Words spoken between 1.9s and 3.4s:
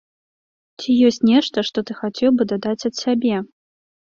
ты хацеў бы дадаць ад сябе?